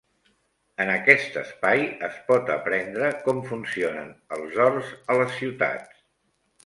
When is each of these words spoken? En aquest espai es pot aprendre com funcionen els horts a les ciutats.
En 0.85 0.91
aquest 0.93 1.35
espai 1.41 1.83
es 2.07 2.17
pot 2.29 2.49
aprendre 2.55 3.11
com 3.29 3.43
funcionen 3.51 4.09
els 4.39 4.59
horts 4.65 4.91
a 5.13 5.19
les 5.21 5.37
ciutats. 5.43 6.01